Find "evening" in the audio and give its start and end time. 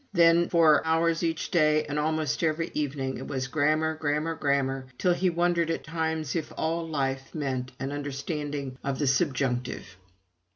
2.73-3.19